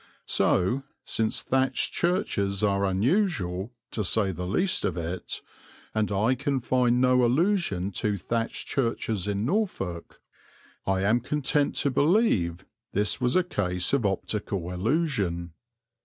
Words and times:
So, 0.25 0.81
since 1.03 1.41
thatched 1.43 1.93
churches 1.93 2.63
are 2.63 2.85
unusual, 2.85 3.71
to 3.91 4.03
say 4.03 4.31
the 4.31 4.47
least 4.47 4.83
of 4.83 4.97
it, 4.97 5.43
and 5.93 6.11
I 6.11 6.33
can 6.33 6.59
find 6.59 6.99
no 6.99 7.23
allusion 7.23 7.91
to 8.01 8.17
thatched 8.17 8.67
churches 8.67 9.27
in 9.27 9.45
Norfolk, 9.45 10.19
I 10.87 11.01
am 11.01 11.19
content 11.19 11.75
to 11.75 11.91
believe 11.91 12.65
this 12.93 13.21
was 13.21 13.35
a 13.35 13.43
case 13.43 13.93
of 13.93 14.03
optical 14.03 14.71
illusion. 14.73 15.53